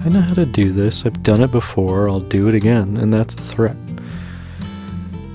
[0.00, 1.04] I know how to do this.
[1.04, 2.08] I've done it before.
[2.08, 2.96] I'll do it again.
[2.96, 3.76] And that's a threat.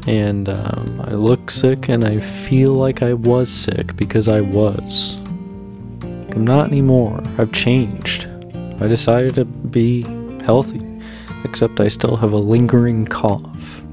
[0.07, 5.17] And um, I look sick and I feel like I was sick because I was.
[6.31, 7.21] I'm not anymore.
[7.37, 8.27] I've changed.
[8.81, 10.03] I decided to be
[10.43, 10.81] healthy,
[11.43, 13.83] except I still have a lingering cough.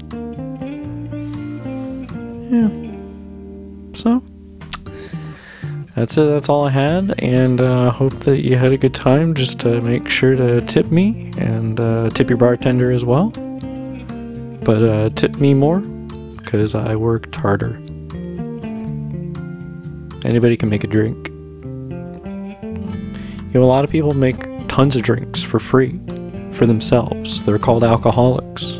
[2.49, 2.69] Yeah.
[3.93, 4.23] So,
[5.97, 6.29] that's it.
[6.29, 9.33] That's all I had, and uh, hope that you had a good time.
[9.33, 13.31] Just to make sure to tip me and uh, tip your bartender as well.
[14.63, 17.73] But uh, tip me more because I worked harder.
[20.23, 21.29] Anybody can make a drink.
[23.47, 25.99] You know, a lot of people make tons of drinks for free
[26.51, 27.43] for themselves.
[27.43, 28.77] They're called alcoholics.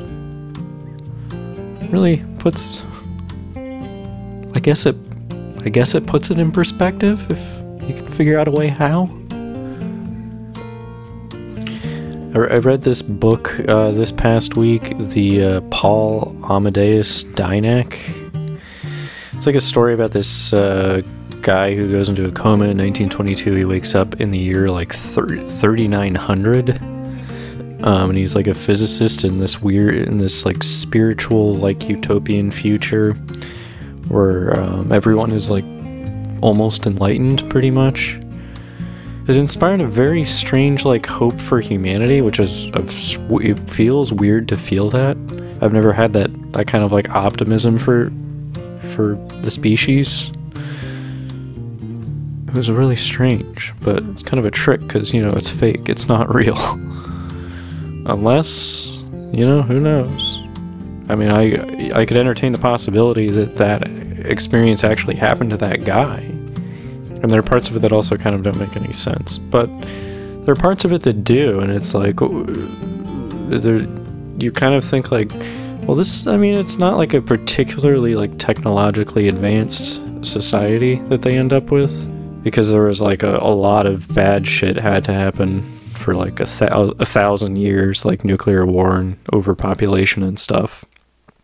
[1.90, 2.84] Really puts
[4.54, 4.96] I guess it
[5.68, 9.04] I guess it puts it in perspective if you can figure out a way how.
[12.34, 17.98] I read this book uh, this past week, the uh, Paul Amadeus Dienach.
[19.34, 21.02] It's like a story about this uh,
[21.42, 23.56] guy who goes into a coma in 1922.
[23.56, 26.82] He wakes up in the year like 30, 3900.
[27.84, 32.52] Um, and he's like a physicist in this weird, in this like spiritual, like utopian
[32.52, 33.18] future
[34.10, 35.66] where um, everyone is like
[36.42, 38.20] almost enlightened pretty much.
[39.28, 44.58] It inspired a very strange like hope for humanity which is it feels weird to
[44.58, 45.18] feel that.
[45.62, 48.12] I've never had that that kind of like optimism for
[48.94, 50.32] for the species.
[52.48, 55.90] It was really strange but it's kind of a trick because you know it's fake.
[55.90, 56.58] It's not real.
[58.06, 58.88] Unless
[59.34, 60.27] you know who knows
[61.10, 63.88] i mean i i could entertain the possibility that that
[64.26, 66.20] experience actually happened to that guy
[67.22, 69.38] and there are parts of it that also kind of don't make any sense.
[69.38, 69.68] But
[70.46, 72.18] there are parts of it that do, and it's like
[73.50, 73.88] there
[74.40, 75.32] you kind of think like,
[75.88, 76.28] well, this.
[76.28, 81.72] I mean, it's not like a particularly like technologically advanced society that they end up
[81.72, 81.92] with,
[82.44, 86.40] because there was like a, a lot of bad shit had to happen for like
[86.40, 90.86] a, a thousand years, like nuclear war and overpopulation and stuff.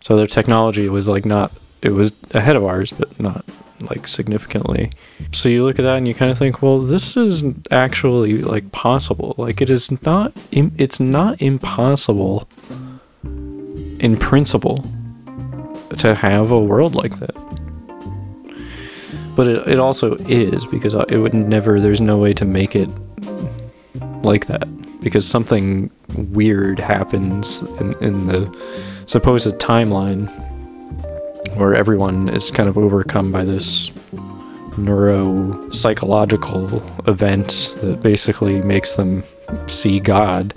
[0.04, 1.54] So their technology was like not.
[1.82, 3.46] It was ahead of ours, but not
[3.80, 4.92] like significantly.
[5.32, 7.42] So you look at that and you kind of think, well, this is
[7.72, 9.34] actually like possible.
[9.38, 12.50] Like it is not it's not impossible
[13.24, 14.84] in principle
[16.00, 17.36] to have a world like that.
[19.38, 22.76] But it, it also is because uh, it would never there's no way to make
[22.76, 22.90] it
[24.22, 24.68] like that
[25.00, 25.90] because something
[26.34, 30.28] weird happens in, in the supposed timeline
[31.56, 33.92] where everyone is kind of overcome by this
[34.78, 39.24] neuro psychological event that basically makes them
[39.68, 40.54] see God,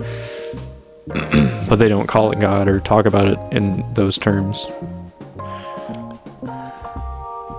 [1.07, 4.67] but they don't call it God or talk about it in those terms.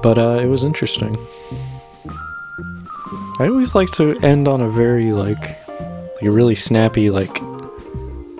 [0.02, 1.16] But uh, it was interesting.
[3.40, 5.38] I always like to end on a very like,
[5.68, 7.47] like a really snappy like.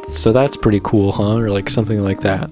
[0.09, 1.37] So that's pretty cool, huh?
[1.37, 2.51] Or like something like that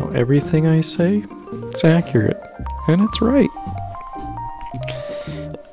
[0.00, 1.24] oh, everything I say,
[1.68, 2.40] it's accurate.
[2.88, 3.50] And it's right.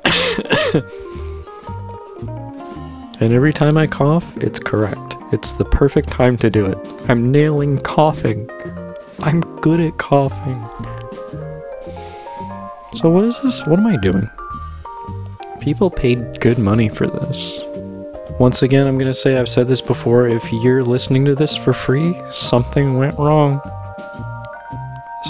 [3.21, 5.15] and every time I cough, it's correct.
[5.31, 6.77] It's the perfect time to do it.
[7.07, 8.49] I'm nailing coughing.
[9.19, 10.61] I'm good at coughing.
[12.93, 13.65] So, what is this?
[13.65, 14.29] What am I doing?
[15.59, 17.59] People paid good money for this.
[18.39, 20.27] Once again, I'm going to say I've said this before.
[20.27, 23.61] If you're listening to this for free, something went wrong.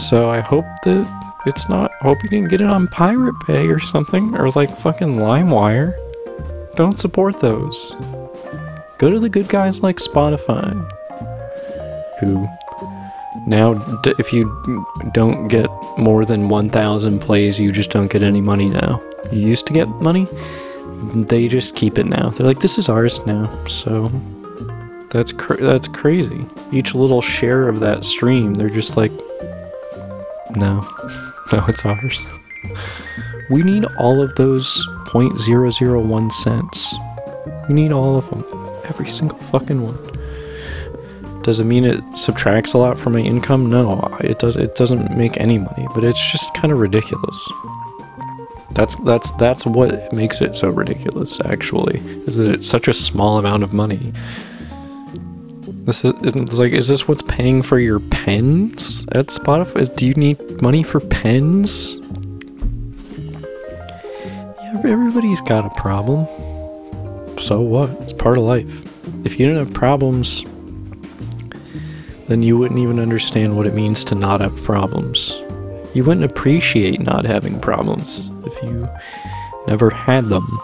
[0.09, 1.91] So I hope that it's not.
[2.01, 5.93] Hope you didn't get it on Pirate Bay or something, or like fucking LimeWire.
[6.75, 7.93] Don't support those.
[8.97, 10.71] Go to the good guys like Spotify,
[12.19, 12.47] who
[13.45, 13.73] now,
[14.19, 19.01] if you don't get more than 1,000 plays, you just don't get any money now.
[19.31, 20.27] You used to get money,
[21.27, 22.29] they just keep it now.
[22.29, 23.49] They're like, this is ours now.
[23.67, 24.09] So
[25.11, 26.45] that's cr- that's crazy.
[26.71, 29.11] Each little share of that stream, they're just like,
[30.55, 30.87] no.
[31.51, 32.25] No, it's ours.
[33.51, 36.95] We need all of those 0.001 cents.
[37.67, 38.43] We need all of them.
[38.85, 41.41] Every single fucking one.
[41.43, 43.69] Does it mean it subtracts a lot from my income?
[43.69, 47.51] No, it does it doesn't make any money, but it's just kind of ridiculous.
[48.73, 53.37] That's that's that's what makes it so ridiculous actually, is that it's such a small
[53.37, 54.13] amount of money
[55.85, 59.81] this is it's like, is this what's paying for your pens at Spotify?
[59.81, 61.99] Is, Do you need money for pens?
[64.61, 66.25] Yeah, everybody's got a problem.
[67.37, 67.89] so what?
[68.01, 68.81] It's part of life.
[69.25, 70.43] If you didn't have problems,
[72.27, 75.42] then you wouldn't even understand what it means to not have problems.
[75.93, 78.89] You wouldn't appreciate not having problems if you
[79.67, 80.59] never had them.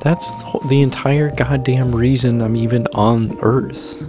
[0.00, 0.30] That's
[0.68, 4.02] the entire goddamn reason I'm even on Earth.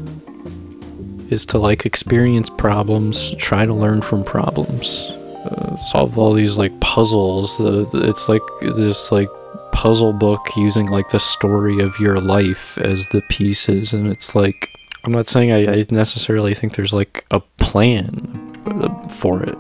[1.29, 5.11] Is to like experience problems, try to learn from problems,
[5.45, 7.59] uh, solve all these like puzzles.
[7.59, 9.27] Uh, it's like this like
[9.73, 14.69] puzzle book using like the story of your life as the pieces, and it's like
[15.03, 19.57] I'm not saying I, I necessarily think there's like a plan uh, for it.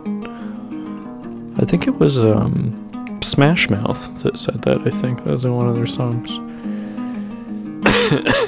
[1.59, 4.81] I think it was um, Smash Mouth that said that.
[4.85, 6.37] I think that was in one of their songs.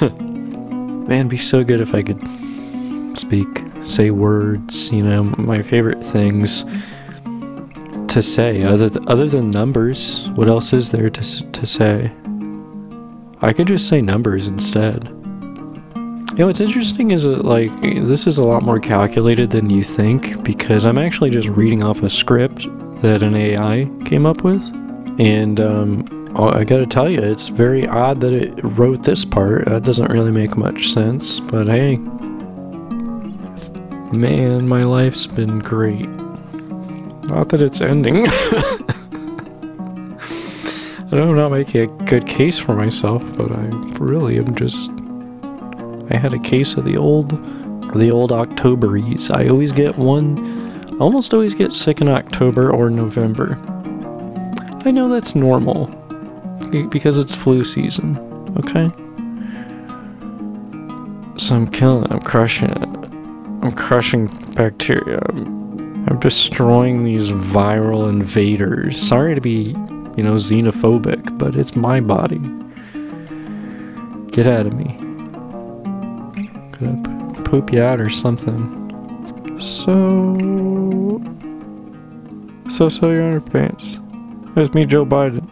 [0.02, 2.20] Man, it'd be so good if I could
[3.18, 3.46] speak,
[3.82, 4.92] say words.
[4.92, 6.64] You know, my favorite things
[8.08, 10.28] to say other th- other than numbers.
[10.30, 12.12] What else is there to s- to say?
[13.42, 15.04] I could just say numbers instead.
[16.32, 19.82] You know, what's interesting is that, like, this is a lot more calculated than you
[19.82, 22.66] think because I'm actually just reading off a script
[23.02, 24.64] that an AI came up with.
[25.18, 26.04] And, um,
[26.36, 29.64] I gotta tell you, it's very odd that it wrote this part.
[29.66, 31.96] That doesn't really make much sense, but hey.
[34.12, 36.08] Man, my life's been great.
[37.24, 38.26] Not that it's ending.
[41.12, 43.66] I know I'm not making a good case for myself, but I
[43.98, 44.90] really am just.
[46.10, 47.30] I had a case of the old,
[47.94, 49.32] the old Octoberies.
[49.34, 50.69] I always get one.
[51.00, 53.58] Almost always get sick in October or November.
[54.84, 55.86] I know that's normal
[56.90, 58.18] because it's flu season.
[58.58, 58.90] Okay.
[61.38, 62.12] So I'm killing it.
[62.12, 62.82] I'm crushing it.
[63.62, 65.20] I'm crushing bacteria.
[65.30, 69.00] I'm, I'm destroying these viral invaders.
[69.00, 69.70] Sorry to be,
[70.16, 72.40] you know, xenophobic, but it's my body.
[74.32, 74.98] Get out of me.
[76.72, 78.79] Gonna poop you out or something.
[79.60, 80.36] So.
[82.70, 83.98] So, so your underpants.
[84.56, 85.48] It's me, Joe Biden.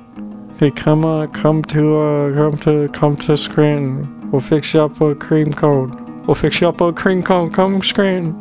[0.58, 4.30] Hey, come uh, come to uh, come to come to Scranton.
[4.30, 6.24] We'll fix you up a cream cone.
[6.26, 7.52] We'll fix you up a cream cone.
[7.52, 8.34] Come Scranton.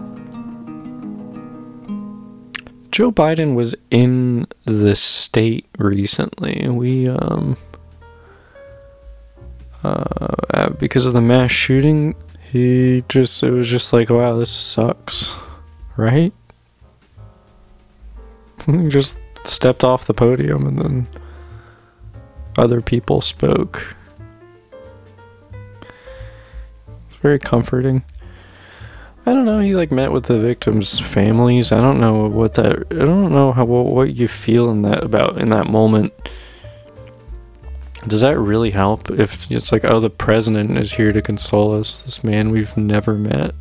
[2.91, 6.67] Joe Biden was in the state recently.
[6.69, 7.57] We um
[9.83, 12.15] uh because of the mass shooting,
[12.51, 15.35] he just it was just like, wow, this sucks,
[15.97, 16.33] right?
[18.87, 21.07] just stepped off the podium and then
[22.57, 23.95] other people spoke.
[27.09, 28.03] It's very comforting.
[29.25, 29.59] I don't know.
[29.59, 31.73] He like met with the victims' families.
[31.73, 32.87] I don't know what that.
[32.91, 36.13] I don't know how what, you feel in that about in that moment.
[38.07, 39.11] Does that really help?
[39.11, 43.15] If it's like, oh, the president is here to console us, this man we've never
[43.15, 43.53] met,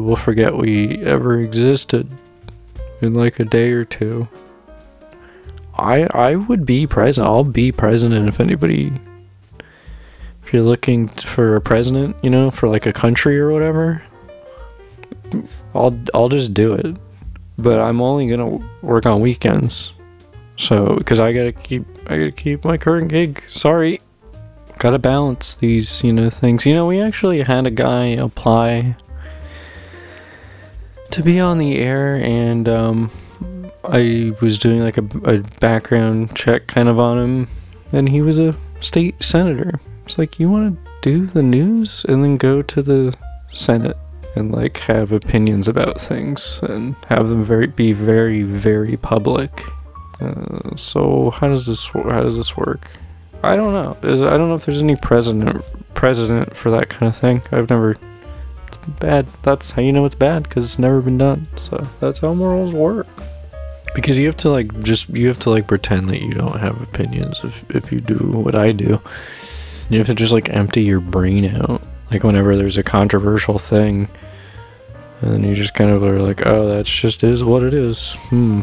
[0.00, 2.08] will forget we ever existed
[3.00, 4.28] in like a day or two.
[5.74, 7.28] I I would be president.
[7.28, 8.92] I'll be president if anybody.
[10.42, 14.02] If you're looking for a president, you know, for like a country or whatever,
[15.74, 16.96] I'll I'll just do it.
[17.58, 19.94] But I'm only gonna work on weekends,
[20.56, 23.42] so because I gotta keep I gotta keep my current gig.
[23.48, 24.00] Sorry,
[24.78, 26.64] gotta balance these you know things.
[26.64, 28.96] You know, we actually had a guy apply
[31.10, 33.10] to be on the air, and um,
[33.84, 37.48] I was doing like a, a background check kind of on him,
[37.92, 39.80] and he was a state senator.
[40.04, 43.16] It's like you want to do the news and then go to the
[43.52, 43.96] Senate
[44.34, 49.62] and like have opinions about things and have them very be very very public.
[50.20, 52.90] Uh, so how does this how does this work?
[53.42, 53.96] I don't know.
[54.02, 57.42] I don't know if there's any president precedent for that kind of thing.
[57.52, 57.96] I've never.
[59.00, 59.26] Bad.
[59.42, 61.46] That's how you know it's bad because it's never been done.
[61.56, 63.06] So that's how morals work.
[63.94, 66.80] Because you have to like just you have to like pretend that you don't have
[66.82, 69.00] opinions if if you do what I do.
[69.90, 71.82] You have to just like empty your brain out.
[72.10, 74.08] Like whenever there's a controversial thing,
[75.20, 78.14] and then you just kind of are like, oh, that's just is what it is.
[78.28, 78.60] Hmm.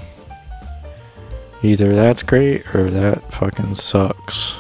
[1.63, 4.57] Either that's great or that fucking sucks.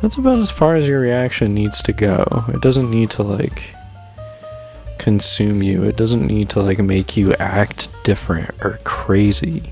[0.00, 2.44] That's about as far as your reaction needs to go.
[2.48, 3.73] It doesn't need to like
[5.04, 5.84] consume you.
[5.84, 9.70] It doesn't need to like make you act different or crazy.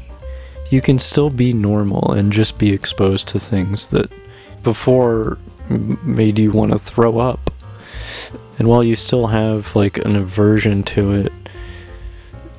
[0.71, 4.12] You can still be normal and just be exposed to things that
[4.62, 5.39] before
[5.71, 7.51] made you want to throw up.
[8.59, 11.33] And while you still have like an aversion to it,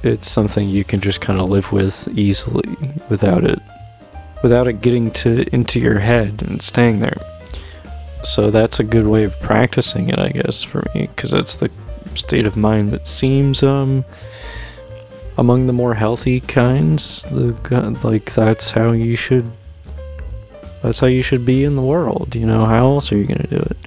[0.01, 2.75] it's something you can just kind of live with easily
[3.07, 3.59] without it
[4.41, 7.21] without it getting to into your head and staying there.
[8.23, 11.69] So that's a good way of practicing it, I guess, for me, because that's the
[12.15, 14.05] state of mind that seems um
[15.37, 17.23] among the more healthy kinds.
[17.23, 17.55] The
[18.03, 19.51] like that's how you should.
[20.81, 22.35] That's how you should be in the world.
[22.35, 23.77] You know, how else are you gonna do it?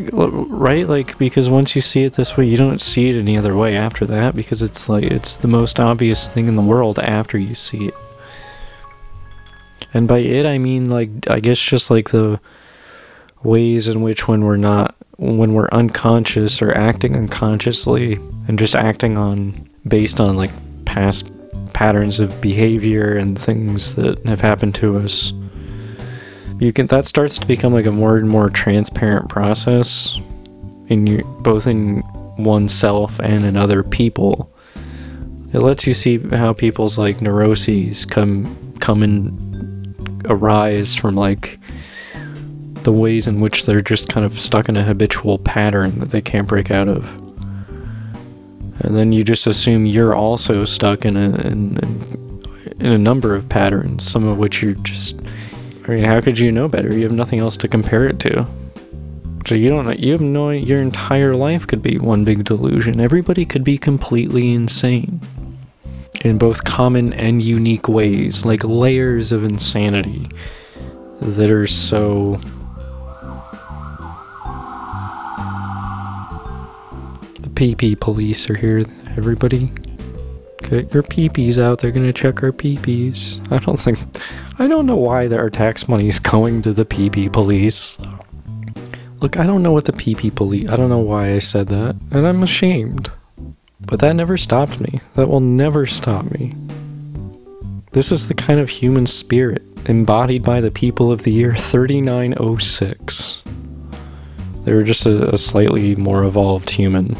[0.00, 3.56] right like because once you see it this way you don't see it any other
[3.56, 7.36] way after that because it's like it's the most obvious thing in the world after
[7.36, 7.94] you see it
[9.92, 12.38] and by it i mean like i guess just like the
[13.44, 18.14] ways in which when we're not when we're unconscious or acting unconsciously
[18.48, 20.50] and just acting on based on like
[20.84, 21.30] past
[21.72, 25.32] patterns of behavior and things that have happened to us
[26.58, 30.18] you can that starts to become like a more and more transparent process
[30.88, 32.02] in you both in
[32.38, 34.50] oneself and in other people.
[35.52, 41.58] It lets you see how people's like neuroses come come and arise from like
[42.84, 46.20] the ways in which they're just kind of stuck in a habitual pattern that they
[46.20, 47.04] can't break out of
[48.80, 52.42] and then you just assume you're also stuck in a in,
[52.80, 55.20] in a number of patterns some of which you're just
[55.86, 56.94] I mean, how could you know better?
[56.94, 58.46] You have nothing else to compare it to.
[59.46, 63.00] So you don't know, you have no, your entire life could be one big delusion.
[63.00, 65.20] Everybody could be completely insane.
[66.24, 70.30] In both common and unique ways, like layers of insanity
[71.20, 72.40] that are so.
[77.54, 78.84] PP police are here,
[79.16, 79.72] everybody.
[80.58, 83.40] Get your peepees out, they're gonna check our peepees.
[83.52, 83.98] I don't think.
[84.58, 87.98] I don't know why our tax money is going to the PP police.
[89.20, 90.68] Look, I don't know what the PP police.
[90.68, 93.10] I don't know why I said that, and I'm ashamed.
[93.80, 95.00] But that never stopped me.
[95.14, 96.54] That will never stop me.
[97.92, 103.42] This is the kind of human spirit embodied by the people of the year 3906.
[104.64, 107.16] They were just a, a slightly more evolved human,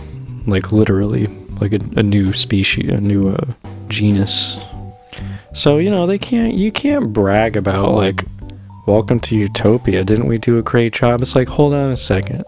[0.47, 1.27] like literally
[1.61, 3.45] like a, a new species, a new uh,
[3.89, 4.59] genus.
[5.53, 6.55] So you know they can't.
[6.55, 8.25] You can't brag about like,
[8.87, 11.23] "Welcome to Utopia." Didn't we do a great job?
[11.23, 12.45] It's like, hold on a second.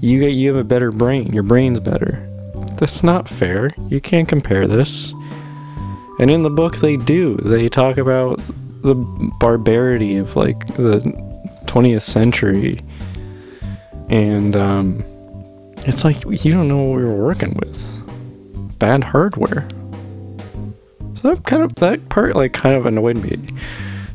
[0.00, 1.32] You get you have a better brain.
[1.32, 2.28] Your brain's better.
[2.76, 3.74] That's not fair.
[3.88, 5.12] You can't compare this.
[6.18, 7.36] And in the book, they do.
[7.36, 8.40] They talk about
[8.82, 8.94] the
[9.38, 11.00] barbarity of like the
[11.66, 12.82] 20th century
[14.08, 15.04] and um,
[15.86, 18.78] it's like you don't know what we were working with.
[18.78, 19.68] Bad hardware.
[21.14, 23.38] So that kind of that part like kind of annoyed me.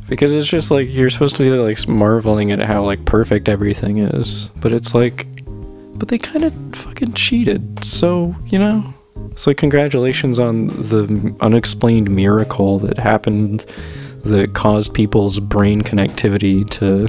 [0.10, 3.98] Because it's just like you're supposed to be like marveling at how like perfect everything
[3.98, 4.50] is.
[4.58, 5.28] But it's like
[5.96, 7.84] but they kind of fucking cheated.
[7.84, 8.94] So, you know,
[9.46, 13.66] like congratulations on the unexplained miracle that happened
[14.24, 17.08] that caused people's brain connectivity to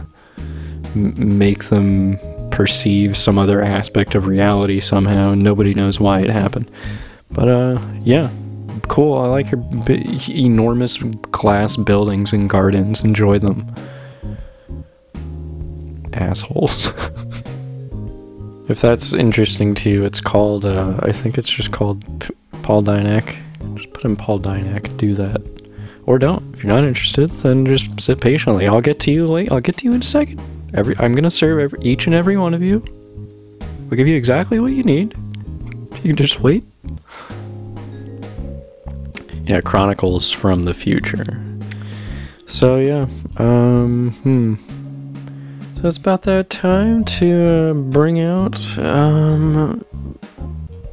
[0.94, 2.18] m- make them
[2.58, 6.68] perceive some other aspect of reality somehow, and nobody knows why it happened.
[7.30, 8.28] But uh, yeah,
[8.88, 9.16] cool.
[9.16, 10.96] I like your b- enormous
[11.30, 13.04] glass buildings and gardens.
[13.04, 13.72] Enjoy them,
[16.14, 16.86] assholes.
[18.68, 20.64] if that's interesting to you, it's called.
[20.64, 23.36] Uh, I think it's just called P- Paul Dienach.
[23.76, 24.96] Just put in Paul Dienach.
[24.96, 25.40] Do that,
[26.06, 26.42] or don't.
[26.56, 28.66] If you're not interested, then just sit patiently.
[28.66, 29.52] I'll get to you late.
[29.52, 30.40] I'll get to you in a second.
[30.74, 32.84] Every I'm gonna serve every, each and every one of you.
[33.88, 35.14] We'll give you exactly what you need.
[36.02, 36.64] You can just wait.
[39.44, 41.42] Yeah, Chronicles from the Future.
[42.46, 43.06] So yeah,
[43.38, 44.54] um, hmm.
[45.80, 49.84] So it's about that time to uh, bring out um,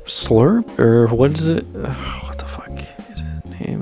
[0.05, 1.65] Slurp or what is it?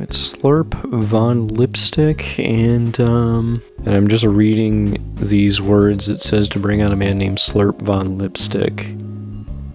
[0.04, 6.10] It's Slurp Von Lipstick, and um, and I'm just reading these words.
[6.10, 8.82] It says to bring out a man named Slurp Von Lipstick.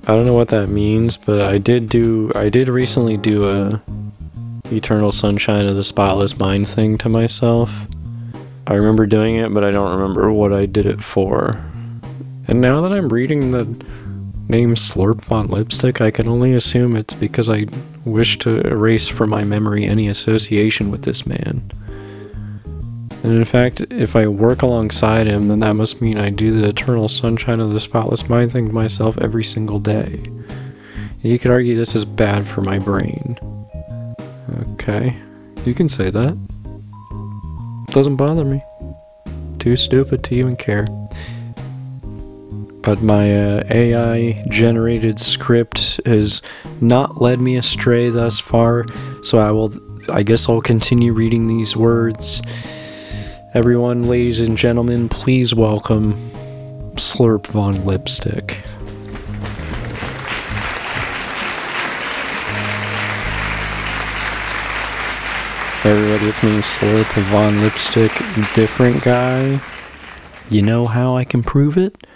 [0.07, 2.31] I don't know what that means, but I did do.
[2.35, 3.83] I did recently do a
[4.71, 7.73] Eternal Sunshine of the Spotless Mind thing to myself.
[8.67, 11.53] I remember doing it, but I don't remember what I did it for.
[12.49, 13.65] And now that I'm reading the
[14.49, 17.67] name Slurp Von Lipstick, I can only assume it's because I
[18.05, 21.71] wish to erase from my memory any association with this man.
[23.23, 26.69] And in fact, if I work alongside him, then that must mean I do the
[26.69, 30.23] eternal sunshine of the spotless mind thing to myself every single day.
[30.25, 33.39] And you could argue this is bad for my brain.
[34.73, 35.17] Okay,
[35.65, 36.37] you can say that.
[37.89, 38.63] Doesn't bother me.
[39.59, 40.87] Too stupid to even care
[42.89, 46.41] but my uh, AI generated script has
[46.81, 48.87] not led me astray thus far,
[49.23, 49.75] so I will
[50.09, 52.41] I guess I'll continue reading these words
[53.53, 56.15] Everyone, ladies and gentlemen, please welcome
[56.95, 58.57] Slurp Von Lipstick.
[65.85, 68.13] Everybody, it's me, Slurp Von Lipstick,
[68.55, 69.61] different guy.
[70.49, 72.07] You know how I can prove it?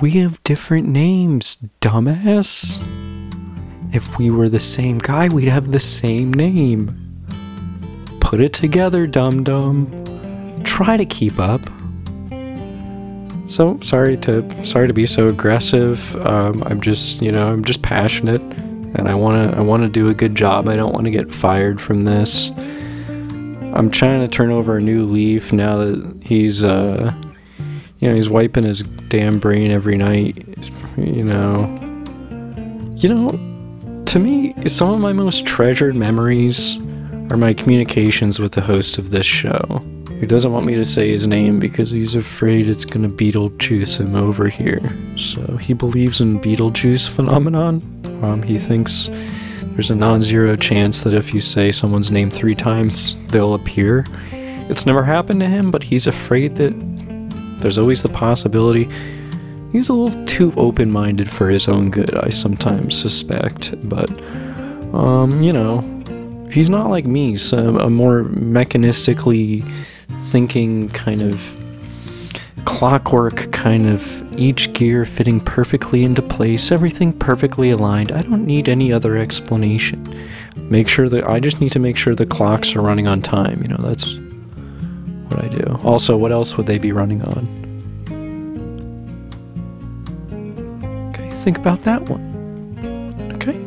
[0.00, 2.80] We have different names, dumbass.
[3.92, 7.24] If we were the same guy, we'd have the same name.
[8.20, 10.62] Put it together, dum dum.
[10.62, 11.60] Try to keep up.
[13.46, 16.14] So sorry to sorry to be so aggressive.
[16.24, 20.14] Um, I'm just you know I'm just passionate, and I wanna I wanna do a
[20.14, 20.68] good job.
[20.68, 22.50] I don't want to get fired from this.
[23.74, 27.12] I'm trying to turn over a new leaf now that he's uh
[27.98, 30.70] you know he's wiping his damn brain every night.
[30.96, 31.66] You know,
[32.96, 36.76] you know, to me, some of my most treasured memories
[37.30, 39.80] are my communications with the host of this show.
[40.20, 44.16] He doesn't want me to say his name because he's afraid it's gonna Beetlejuice him
[44.16, 44.80] over here.
[45.16, 47.82] So he believes in Beetlejuice phenomenon.
[48.22, 49.10] Um, he thinks
[49.74, 54.04] there's a non-zero chance that if you say someone's name three times, they'll appear.
[54.32, 56.74] It's never happened to him, but he's afraid that
[57.60, 58.88] there's always the possibility.
[59.72, 63.74] He's a little too open-minded for his own good, I sometimes suspect.
[63.88, 64.10] But,
[64.94, 65.80] um, you know,
[66.50, 67.36] he's not like me.
[67.36, 69.70] So a more mechanistically
[70.18, 71.54] thinking kind of
[72.64, 78.12] clockwork kind of each gear fitting perfectly into place, everything perfectly aligned.
[78.12, 80.06] I don't need any other explanation.
[80.56, 83.62] Make sure that I just need to make sure the clocks are running on time.
[83.62, 84.18] You know, that's
[85.28, 85.78] what I do.
[85.82, 87.48] Also, what else would they be running on?
[91.10, 92.24] Okay, think about that one.
[93.34, 93.58] Okay,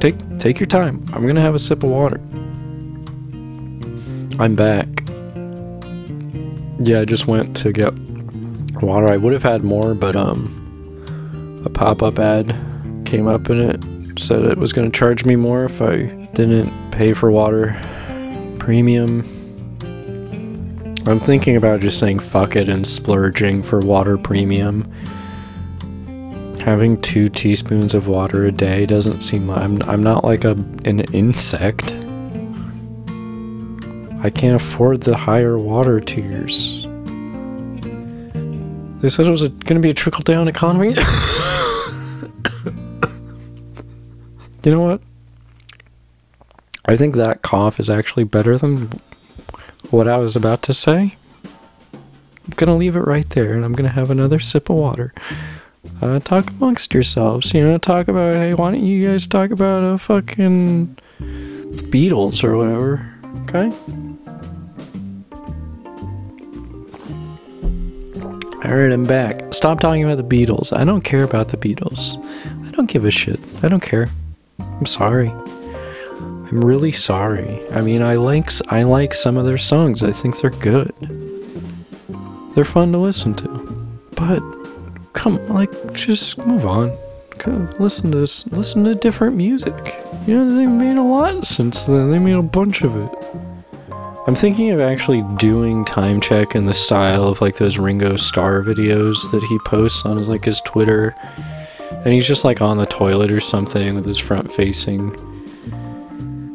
[0.00, 1.04] take take your time.
[1.12, 2.20] I'm gonna have a sip of water.
[4.38, 4.88] I'm back.
[6.80, 7.94] Yeah, I just went to get
[8.82, 9.08] water.
[9.08, 12.48] I would have had more, but um, a pop-up ad
[13.06, 13.80] came up in it
[14.18, 17.76] said it was going to charge me more if I didn't pay for water
[18.58, 19.22] premium.
[21.06, 24.90] I'm thinking about just saying fuck it and splurging for water premium.
[26.60, 30.52] Having two teaspoons of water a day doesn't seem like I'm, I'm not like a
[30.86, 31.92] an insect.
[34.24, 36.84] I can't afford the higher water tiers.
[39.02, 40.94] They said it was going to be a trickle down economy.
[44.64, 45.02] you know what?
[46.86, 48.88] I think that cough is actually better than
[49.90, 51.16] what I was about to say.
[51.92, 54.76] I'm going to leave it right there and I'm going to have another sip of
[54.76, 55.14] water.
[56.02, 59.82] Uh, talk amongst yourselves, you know, talk about, hey, why don't you guys talk about
[59.82, 63.72] a fucking Beatles or whatever, okay?
[68.64, 69.52] Alright, I'm back.
[69.52, 70.74] Stop talking about the Beatles.
[70.76, 72.16] I don't care about the Beatles.
[72.66, 73.38] I don't give a shit.
[73.62, 74.08] I don't care.
[74.58, 75.32] I'm sorry.
[76.54, 77.68] I'm really sorry.
[77.72, 80.04] I mean, I like I like some of their songs.
[80.04, 80.94] I think they're good.
[82.54, 83.48] They're fun to listen to.
[84.12, 84.40] But
[85.14, 86.96] come like just move on.
[87.38, 88.18] Go listen to.
[88.18, 90.00] Listen to different music.
[90.28, 92.12] You know, they made a lot since then.
[92.12, 93.10] They made a bunch of it.
[94.28, 98.62] I'm thinking of actually doing time check in the style of like those Ringo Starr
[98.62, 101.16] videos that he posts on his like his Twitter.
[102.04, 105.33] And he's just like on the toilet or something with his front facing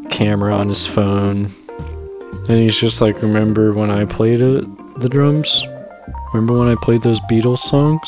[0.10, 1.54] camera on his phone.
[2.48, 4.66] And he's just like, remember when I played it,
[5.00, 5.64] the drums?
[6.34, 8.08] Remember when I played those Beatles songs?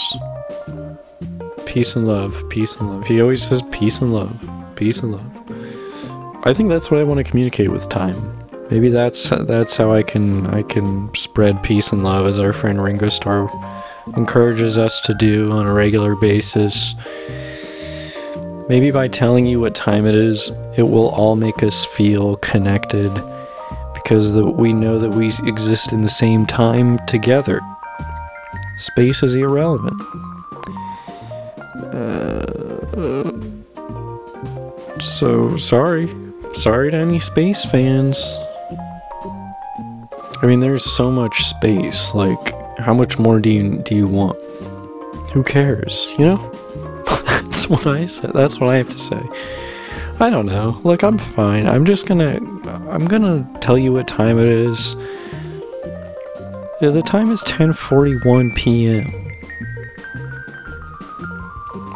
[1.65, 3.07] Peace and love, peace and love.
[3.07, 6.41] He always says peace and love, peace and love.
[6.43, 8.37] I think that's what I want to communicate with time.
[8.71, 12.81] Maybe that's that's how I can I can spread peace and love as our friend
[12.81, 13.49] Ringo Starr
[14.15, 16.95] encourages us to do on a regular basis.
[18.71, 23.13] Maybe by telling you what time it is, it will all make us feel connected
[23.93, 27.59] because the, we know that we exist in the same time together.
[28.77, 30.01] Space is irrelevant.
[31.91, 33.33] Uh,
[35.01, 36.09] so sorry.
[36.53, 38.37] Sorry to any space fans.
[40.41, 42.13] I mean, there's so much space.
[42.13, 44.39] Like, how much more do you do you want?
[45.33, 46.15] Who cares?
[46.17, 46.60] You know.
[47.71, 48.33] What I said.
[48.33, 49.21] That's what I have to say.
[50.19, 50.81] I don't know.
[50.83, 51.69] Look, I'm fine.
[51.69, 52.35] I'm just gonna.
[52.89, 54.97] I'm gonna tell you what time it is.
[56.81, 59.05] The time is 10:41 p.m.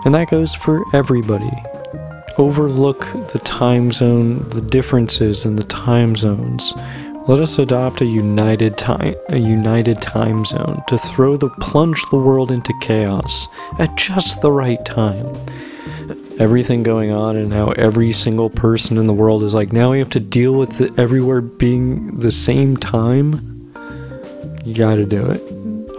[0.06, 1.52] And that goes for everybody.
[2.38, 6.74] Overlook the time zone, the differences in the time zones
[7.28, 12.18] Let us adopt a united time a united time zone to throw the plunge the
[12.18, 13.48] world into chaos
[13.80, 15.36] at just the right time.
[16.38, 19.98] Everything going on and how every single person in the world is like now we
[19.98, 23.74] have to deal with the, everywhere being the same time.
[24.64, 25.42] You got to do it.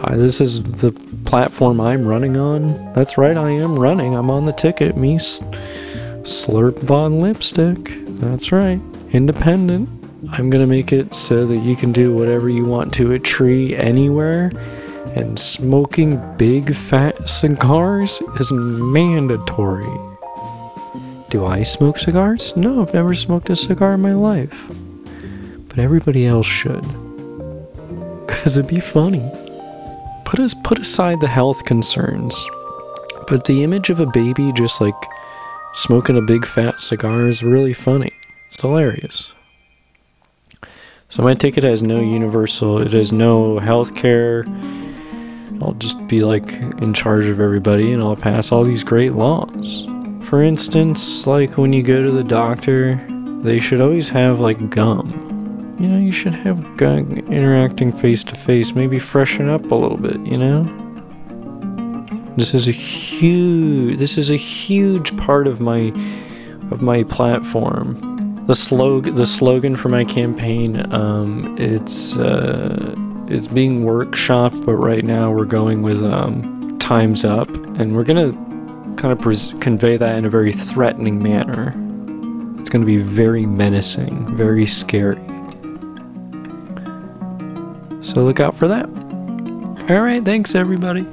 [0.05, 0.93] I, this is the
[1.25, 2.93] platform I'm running on.
[2.93, 4.15] That's right, I am running.
[4.15, 4.97] I'm on the ticket.
[4.97, 7.95] Me, Slurp Von Lipstick.
[8.21, 9.89] That's right, independent.
[10.33, 13.77] I'm gonna make it so that you can do whatever you want to a tree
[13.77, 14.51] anywhere,
[15.15, 19.87] and smoking big fat cigars is mandatory.
[21.31, 22.57] Do I smoke cigars?
[22.57, 24.55] No, I've never smoked a cigar in my life.
[25.69, 26.83] But everybody else should.
[28.27, 29.31] Cause it'd be funny.
[30.25, 32.35] Put us put aside the health concerns.
[33.29, 34.95] But the image of a baby just like
[35.75, 38.13] smoking a big fat cigar is really funny.
[38.47, 39.35] It's hilarious.
[41.09, 44.45] So my ticket has no universal, it has no health care.
[45.63, 49.87] I'll just be like in charge of everybody and I'll pass all these great laws.
[50.25, 53.01] For instance, like when you go to the doctor,
[53.43, 55.77] they should always have like gum.
[55.79, 59.99] You know, you should have gum interacting face to face, maybe freshen up a little
[59.99, 60.65] bit, you know?
[62.37, 65.93] This is a huge this is a huge part of my
[66.73, 68.16] of my platform
[68.47, 72.95] the slogan the slogan for my campaign um, it's uh,
[73.29, 78.33] it's being workshopped but right now we're going with um, times up and we're gonna
[78.97, 81.75] kind of pres- convey that in a very threatening manner.
[82.59, 85.21] It's gonna be very menacing very scary.
[88.01, 88.87] So look out for that.
[89.91, 91.07] All right thanks everybody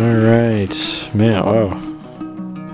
[0.00, 1.42] All right, man.
[1.44, 1.68] Oh,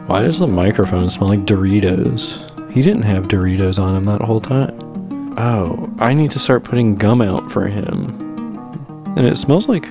[0.06, 2.70] why does the microphone smell like Doritos?
[2.70, 5.36] He didn't have Doritos on him that whole time.
[5.36, 8.10] Oh, I need to start putting gum out for him.
[9.16, 9.88] And it smells like.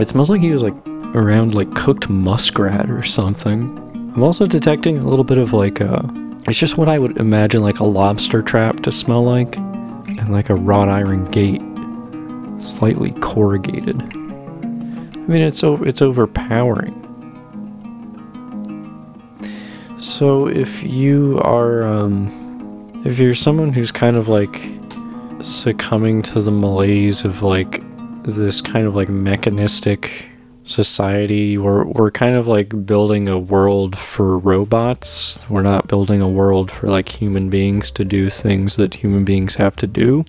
[0.00, 0.74] It smells like he was like
[1.14, 3.78] around like cooked muskrat or something.
[4.16, 6.02] I'm also detecting a little bit of like uh
[6.48, 10.50] It's just what I would imagine like a lobster trap to smell like, and like
[10.50, 11.62] a wrought iron gate,
[12.60, 14.16] slightly corrugated.
[15.30, 16.96] I mean, it's it's overpowering.
[19.96, 24.60] So if you are, um, if you're someone who's kind of like
[25.40, 27.80] succumbing to the malaise of like
[28.24, 30.28] this kind of like mechanistic
[30.64, 35.48] society, we're we're kind of like building a world for robots.
[35.48, 39.54] We're not building a world for like human beings to do things that human beings
[39.54, 40.24] have to do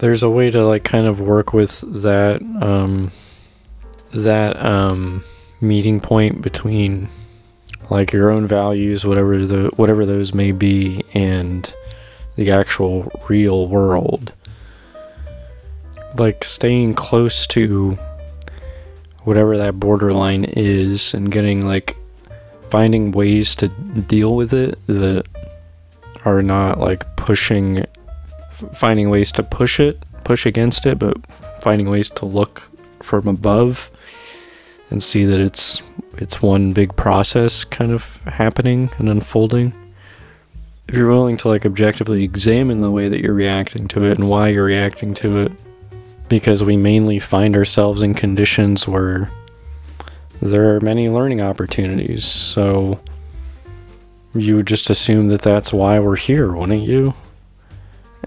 [0.00, 3.10] there's a way to like kind of work with that um
[4.12, 5.22] that um
[5.60, 7.08] meeting point between
[7.88, 11.74] like your own values whatever the whatever those may be and
[12.40, 14.32] the actual real world.
[16.16, 17.98] Like staying close to
[19.24, 21.96] whatever that borderline is and getting like
[22.70, 25.26] finding ways to deal with it that
[26.24, 27.84] are not like pushing
[28.74, 31.16] finding ways to push it, push against it, but
[31.60, 32.70] finding ways to look
[33.02, 33.90] from above
[34.90, 35.82] and see that it's
[36.18, 39.72] it's one big process kind of happening and unfolding.
[40.88, 44.28] If you're willing to like objectively examine the way that you're reacting to it and
[44.28, 45.52] why you're reacting to it,
[46.28, 49.30] because we mainly find ourselves in conditions where
[50.42, 52.24] there are many learning opportunities.
[52.24, 53.00] So
[54.34, 57.14] you would just assume that that's why we're here, wouldn't you?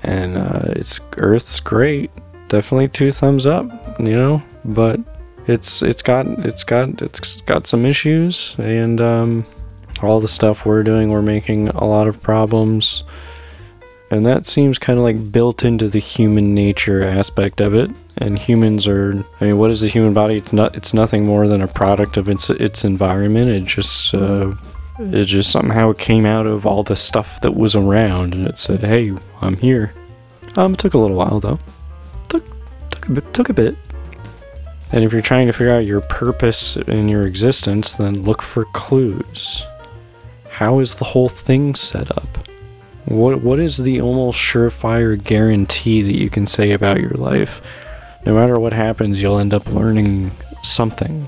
[0.04, 2.12] And uh, it's Earth's great.
[2.50, 3.66] Definitely two thumbs up,
[4.00, 4.44] you know.
[4.66, 5.00] But
[5.48, 9.46] it's it's got it's got it's got some issues, and um,
[10.02, 13.04] all the stuff we're doing, we're making a lot of problems,
[14.12, 17.92] and that seems kind of like built into the human nature aspect of it.
[18.18, 20.38] And humans are, I mean, what is the human body?
[20.38, 20.76] It's not.
[20.76, 23.50] It's nothing more than a product of its its environment.
[23.50, 24.54] It just uh,
[25.12, 28.82] it just somehow came out of all the stuff that was around and it said,
[28.82, 29.12] hey,
[29.42, 29.94] I'm here.
[30.56, 31.60] Um, it took a little while though.
[32.30, 32.46] Took,
[32.90, 33.76] took, a bit, took a bit.
[34.92, 38.66] And if you're trying to figure out your purpose in your existence, then look for
[38.66, 39.66] clues.
[40.50, 42.28] How is the whole thing set up?
[43.06, 47.62] What what is the almost surefire guarantee that you can say about your life?
[48.26, 51.28] No matter what happens, you'll end up learning something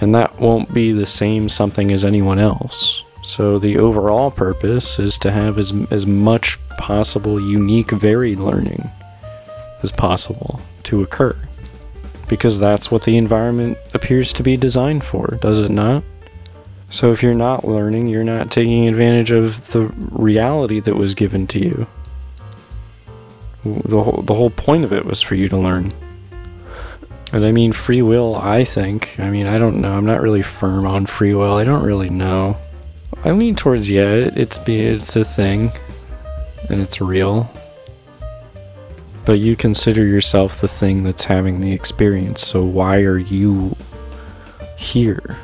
[0.00, 3.02] and that won't be the same something as anyone else.
[3.26, 8.88] So the overall purpose is to have as, as much possible unique varied learning
[9.82, 11.36] as possible to occur.
[12.28, 16.04] Because that's what the environment appears to be designed for, does it not?
[16.88, 21.48] So if you're not learning, you're not taking advantage of the reality that was given
[21.48, 21.86] to you.
[23.64, 25.92] The whole, the whole point of it was for you to learn.
[27.32, 29.18] And I mean, free will, I think.
[29.18, 29.96] I mean, I don't know.
[29.96, 31.54] I'm not really firm on free will.
[31.54, 32.56] I don't really know.
[33.24, 35.72] I lean towards, yeah, it's, be it's a thing.
[36.68, 37.50] And it's real.
[39.24, 42.46] But you consider yourself the thing that's having the experience.
[42.46, 43.76] So why are you
[44.76, 45.36] here?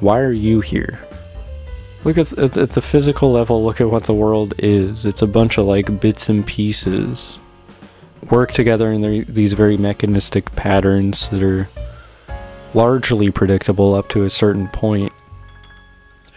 [0.00, 1.00] Why are you here?
[2.04, 5.04] Look at, at, at the physical level, look at what the world is.
[5.04, 7.38] It's a bunch of like bits and pieces
[8.30, 11.68] work together in these very mechanistic patterns that are
[12.74, 15.12] largely predictable up to a certain point.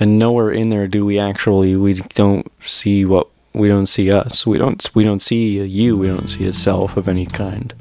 [0.01, 4.47] And nowhere in there do we actually we don't see what we don't see us.
[4.47, 7.71] We don't we don't see a you, we don't see a self of any kind.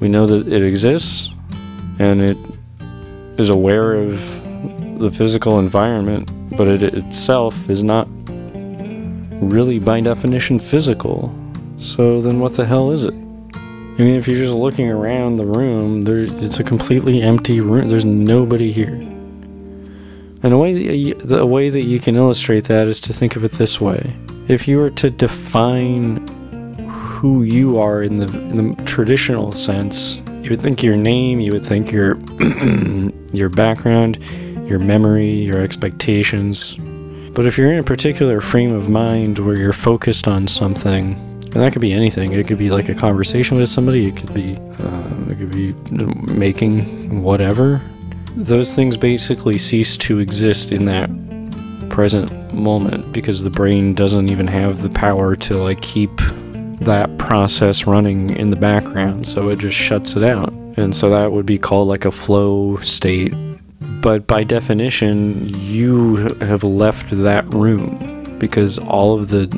[0.00, 1.30] We know that it exists
[2.00, 2.36] and it
[3.38, 4.18] is aware of
[4.98, 8.08] the physical environment, but it itself is not
[9.40, 11.32] really by definition physical.
[11.78, 13.14] So then what the hell is it?
[13.14, 17.88] I mean, if you're just looking around the room, there, it's a completely empty room.
[17.88, 19.17] There's nobody here.
[20.42, 23.36] And a way, that you, the way that you can illustrate that is to think
[23.36, 24.16] of it this way.
[24.46, 26.26] If you were to define
[26.88, 31.52] who you are in the, in the traditional sense, you would think your name, you
[31.52, 32.16] would think your
[33.32, 34.22] your background,
[34.68, 36.76] your memory, your expectations.
[37.32, 41.54] But if you're in a particular frame of mind where you're focused on something, and
[41.54, 42.32] that could be anything.
[42.32, 44.06] It could be like a conversation with somebody.
[44.06, 45.72] It could be, uh, it could be
[46.32, 47.80] making whatever.
[48.36, 51.10] Those things basically cease to exist in that
[51.90, 56.10] present moment because the brain doesn't even have the power to like keep
[56.80, 59.26] that process running in the background.
[59.26, 60.52] So it just shuts it out.
[60.76, 63.34] And so that would be called like a flow state.
[64.00, 69.48] But by definition, you have left that room because all of the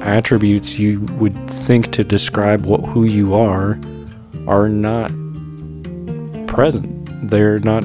[0.00, 3.78] attributes you would think to describe what who you are
[4.46, 5.08] are not
[6.48, 6.93] present.
[7.28, 7.84] They're not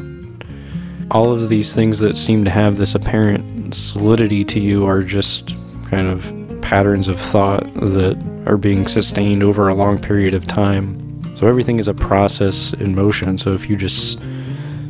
[1.11, 5.55] all of these things that seem to have this apparent solidity to you are just
[5.89, 11.35] kind of patterns of thought that are being sustained over a long period of time.
[11.35, 13.37] So everything is a process in motion.
[13.37, 14.19] So if you just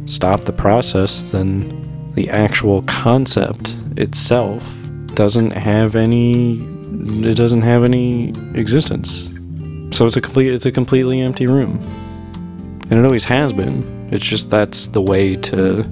[0.05, 4.67] stop the process, then the actual concept itself
[5.13, 6.59] doesn't have any
[7.21, 9.29] it doesn't have any existence.
[9.95, 11.79] So it's a complete it's a completely empty room.
[12.89, 14.09] And it always has been.
[14.11, 15.83] It's just that's the way to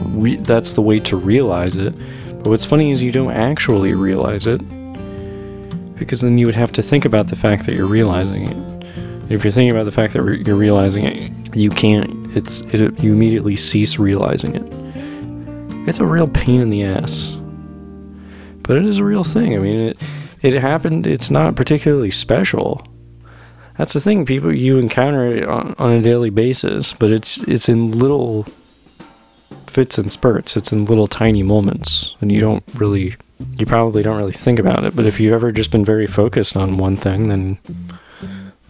[0.00, 1.94] re- that's the way to realize it.
[2.38, 4.60] But what's funny is you don't actually realize it
[5.96, 8.86] because then you would have to think about the fact that you're realizing it.
[9.30, 12.10] If you're thinking about the fact that re- you're realizing it, you can't.
[12.36, 15.88] It's it, you immediately cease realizing it.
[15.88, 17.36] It's a real pain in the ass,
[18.62, 19.54] but it is a real thing.
[19.54, 19.98] I mean, it
[20.42, 21.06] it happened.
[21.06, 22.86] It's not particularly special.
[23.78, 27.92] That's the thing, people you encounter on, on a daily basis, but it's it's in
[27.92, 28.46] little
[29.76, 30.56] fits and spurts.
[30.56, 33.14] It's in little tiny moments, and you don't really,
[33.58, 34.96] you probably don't really think about it.
[34.96, 37.58] But if you've ever just been very focused on one thing, then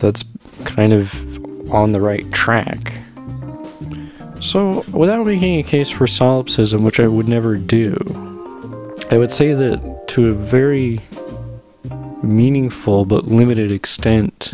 [0.01, 0.25] that's
[0.65, 1.15] kind of
[1.73, 2.93] on the right track.
[4.41, 7.97] So, without making a case for solipsism, which I would never do,
[9.11, 11.01] I would say that to a very
[12.23, 14.53] meaningful but limited extent,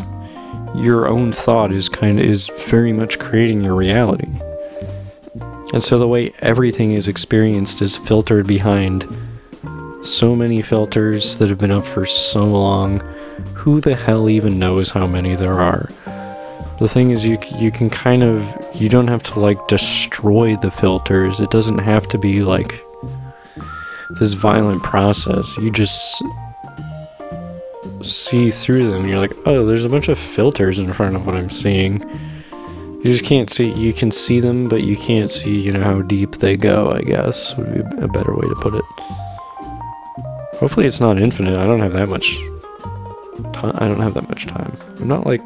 [0.75, 4.29] your own thought is kind of is very much creating your reality.
[5.73, 9.07] And so the way everything is experienced is filtered behind
[10.03, 12.99] so many filters that have been up for so long.
[13.55, 15.89] Who the hell even knows how many there are?
[16.79, 20.71] The thing is you you can kind of you don't have to like destroy the
[20.71, 21.39] filters.
[21.39, 22.83] It doesn't have to be like
[24.19, 25.57] this violent process.
[25.57, 26.21] You just
[28.05, 29.07] see through them.
[29.07, 32.01] You're like, oh, there's a bunch of filters in front of what I'm seeing.
[33.03, 33.71] You just can't see.
[33.71, 36.91] You can see them, but you can't see, you know, how deep they go.
[36.91, 38.85] I guess would be a better way to put it.
[40.57, 41.57] Hopefully, it's not infinite.
[41.57, 42.37] I don't have that much.
[43.53, 43.75] time.
[43.75, 44.77] I don't have that much time.
[44.99, 45.41] I'm not like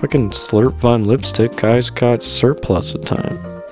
[0.00, 1.56] fucking Slurp Von Lipstick.
[1.56, 3.62] Guy's got surplus of time.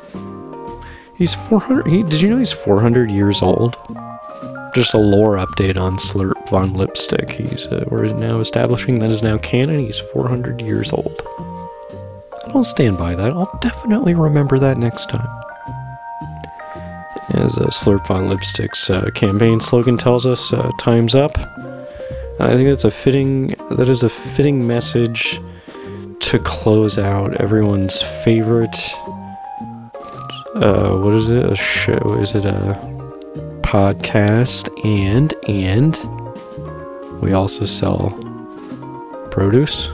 [1.16, 1.86] He's 400.
[1.86, 3.76] He, did you know he's 400 years old?
[4.74, 7.30] Just a lore update on Slurp Von Lipstick.
[7.30, 9.80] He's uh, we're now establishing that is now canon.
[9.80, 11.20] He's 400 years old.
[12.48, 13.32] I'll stand by that.
[13.32, 15.28] I'll definitely remember that next time.
[17.34, 21.38] As uh, Slurp Von Lipstick's uh, campaign slogan tells us, uh, time's up.
[22.40, 25.40] I think that's a fitting that is a fitting message
[26.20, 28.76] to close out everyone's favorite
[30.54, 31.44] uh what is it?
[31.44, 32.18] A show?
[32.20, 32.91] Is it a
[33.72, 34.68] podcast?
[34.84, 35.96] And and
[37.22, 38.10] we also sell
[39.30, 39.88] produce.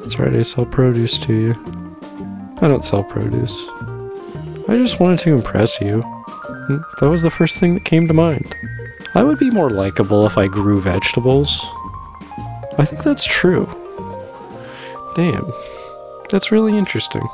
[0.00, 1.52] That's right, I sell produce to you.
[2.60, 3.66] I don't sell produce.
[4.68, 6.02] I just wanted to impress you.
[6.68, 8.54] Mm, That was the first thing that came to mind.
[9.14, 11.64] I would be more likable if I grew vegetables.
[12.78, 13.66] I think that's true.
[15.16, 15.44] Damn.
[16.30, 17.26] That's really interesting.